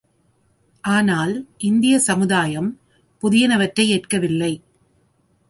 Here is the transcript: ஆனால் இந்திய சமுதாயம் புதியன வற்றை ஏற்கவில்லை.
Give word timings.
ஆனால் 0.83 1.33
இந்திய 1.57 1.99
சமுதாயம் 1.99 2.79
புதியன 3.23 3.57
வற்றை 3.57 3.89
ஏற்கவில்லை. 3.89 4.53